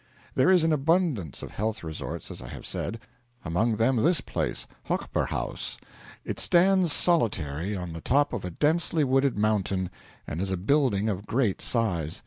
There 0.33 0.49
is 0.49 0.63
an 0.63 0.73
abundance 0.73 1.43
of 1.43 1.51
health 1.51 1.83
resorts, 1.83 2.31
as 2.31 2.41
I 2.41 2.47
have 2.47 2.65
said. 2.65 2.99
Among 3.45 3.75
them 3.75 3.97
this 3.97 4.19
place 4.19 4.65
Hochberghaus. 4.87 5.77
It 6.25 6.39
stands 6.39 6.91
solitary 6.91 7.75
on 7.75 7.93
the 7.93 8.01
top 8.01 8.33
of 8.33 8.43
a 8.43 8.49
densely 8.49 9.03
wooded 9.03 9.37
mountain, 9.37 9.91
and 10.25 10.41
is 10.41 10.49
a 10.49 10.57
building 10.57 11.07
of 11.07 11.27
great 11.27 11.61
size. 11.61 12.19